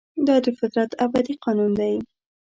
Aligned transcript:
دا 0.27 0.35
د 0.45 0.47
فطرت 0.59 0.91
ابدي 1.05 1.35
قانون 1.43 1.71
دی. 1.79 1.95